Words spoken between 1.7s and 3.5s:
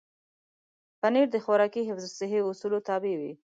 حفظ الصحې اصولو تابع وي.